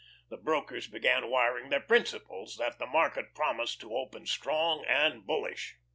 The 0.29 0.37
brokers 0.37 0.87
began 0.87 1.29
wiring 1.29 1.69
their 1.69 1.79
principals 1.79 2.57
that 2.57 2.79
the 2.79 2.87
market 2.87 3.35
promised 3.35 3.81
to 3.81 3.95
open 3.95 4.25
strong 4.25 4.83
and 4.87 5.27
bullish. 5.27 5.75